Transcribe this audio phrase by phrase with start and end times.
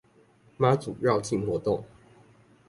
[0.03, 0.03] 媽
[0.75, 1.83] 祖繞境活動